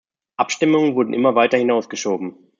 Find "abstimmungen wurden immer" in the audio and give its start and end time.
0.37-1.35